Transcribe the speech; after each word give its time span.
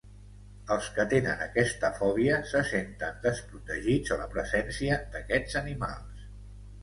Els 0.75 0.85
que 0.93 1.03
tenen 1.09 1.41
aquesta 1.45 1.89
fòbia 1.97 2.39
se 2.53 2.63
senten 2.69 3.21
desprotegits 3.25 4.15
a 4.15 4.19
la 4.23 4.27
presència 4.33 4.97
d'aquests 5.17 5.61
animals. 5.61 6.25